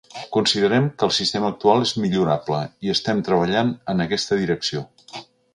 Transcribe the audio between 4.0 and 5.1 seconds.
aquesta direcció.